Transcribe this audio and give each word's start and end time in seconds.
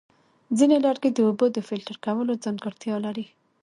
ځینې 0.57 0.77
لرګي 0.85 1.09
د 1.13 1.19
اوبو 1.27 1.45
د 1.53 1.57
فلټر 1.67 1.97
کولو 2.05 2.33
ځانګړتیا 2.43 2.95
لري. 3.05 3.25